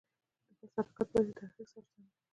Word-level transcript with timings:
د 0.47 0.49
بس 0.59 0.71
حرکت 0.77 1.07
باید 1.11 1.25
د 1.27 1.31
ترافیک 1.37 1.67
سره 1.73 1.81
سم 1.91 1.95
وي. 2.09 2.13